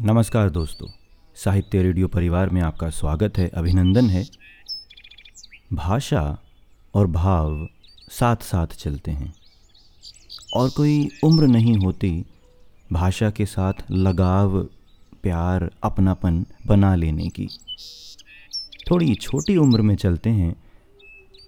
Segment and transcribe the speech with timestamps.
[0.00, 0.86] नमस्कार दोस्तों,
[1.34, 4.26] साहित्य रेडियो परिवार में आपका स्वागत है, अभिनंदन है।
[5.72, 6.38] भाषा
[6.94, 7.68] और भाव
[8.10, 9.34] साथ साथ चलते हैं।
[10.56, 12.24] और कोई उम्र नहीं होती,
[12.92, 14.62] भाषा के साथ लगाव,
[15.22, 17.48] प्यार, अपनापन बना लेने की।
[18.90, 20.56] थोड़ी छोटी उम्र में चलते हैं,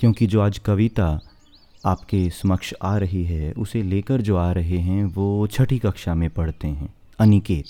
[0.00, 1.20] क्योंकि जो आज कविता
[1.86, 6.30] आपके समक्ष आ रही है, उसे लेकर जो आ रहे हैं, वो छठी कक्षा में
[6.30, 7.66] पढ़ते हैं, Aniket.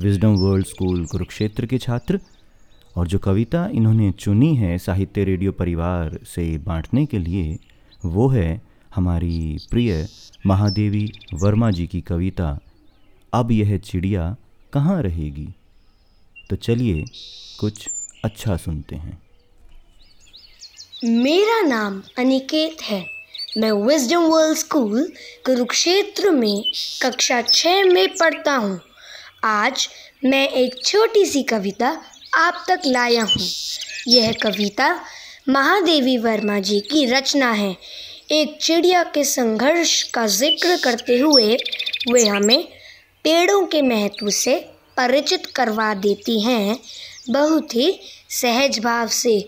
[0.00, 2.20] Wisdom world school Kurukshetra के छात्र
[2.96, 7.58] और जो कविता इन्होंने चुनी है साहित्य रेडियो परिवार से बांटने के लिए,
[8.04, 8.62] वो है
[8.94, 10.08] हमारी प्रिय
[10.46, 12.58] महादेवी वर्मा जी की कविता,
[13.34, 14.36] अब यह चिड़िया
[14.72, 15.48] कहाँ रहेगी?
[16.50, 17.04] तो चलिए
[17.60, 17.88] कुछ
[18.24, 19.22] अच्छा सुनते हैं।
[21.04, 23.06] मेरा नाम अनिकेत है।
[23.58, 25.12] मैं विजडम वर्ल्ड स्कूल
[25.46, 26.64] कुरुक्षेत्र में
[27.02, 28.80] कक्षा छः में पढ़ता हूँ।
[29.44, 29.88] आज
[30.24, 31.88] मैं एक छोटी सी कविता
[32.34, 33.48] आप तक लाया हूँ।
[34.08, 34.88] यह कविता
[35.48, 37.76] महादेवी वर्मा जी की रचना है।
[38.32, 41.56] एक चिड़िया के संघर्ष का ज़िक्र करते हुए
[42.12, 42.62] वे हमें
[43.24, 44.56] पेड़ों के महत्व से
[44.96, 46.78] परिचित करवा देती हैं।
[47.30, 49.38] बहुत ही सहज भाव से।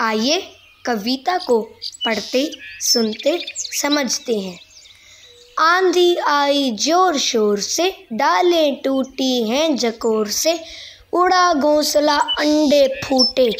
[0.00, 0.42] आइए
[0.86, 1.60] कविता को
[2.04, 2.50] पढ़ते,
[2.80, 4.58] सुनते, समझते हैं।
[5.56, 10.58] आंधी आई ज़ोर शोर से, डालें टूटी हैं जकोर से।
[11.12, 13.50] उड़ा घोंसला अंडे फूटे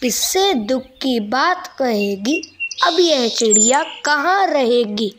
[0.00, 2.40] किससे दुख की बात कहेगी।
[2.86, 5.12] अब यह चिड़िया कहाँ रहेगी?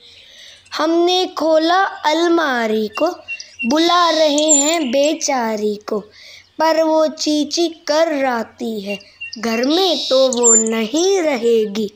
[0.78, 3.10] हमने खोला अलमारी को,
[3.70, 6.00] बुला रहे हैं बेचारी को।
[6.60, 9.00] पर वो चीची कर राती है,
[9.40, 11.92] घर में तो वो नहीं रहेगी।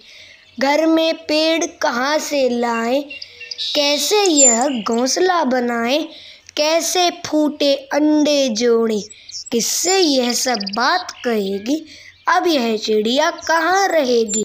[0.59, 3.03] घर में पेड़ कहाँ से लाएँ?
[3.59, 5.97] कैसे यह घोंसला बनाए,
[6.57, 9.01] कैसे फूटे अंडे जोड़े,
[9.51, 11.85] किससे यह सब बात कहेगी?
[12.27, 14.43] अब यह चिड़िया कहाँ रहेगी?